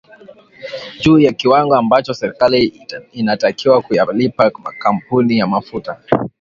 [0.99, 2.67] juu ya kiwango ambacho serikali
[3.11, 5.97] inatakiwa kuyalipa makampuni ya mafuta